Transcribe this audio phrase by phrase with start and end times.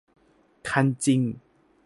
[0.69, 1.21] คันจริง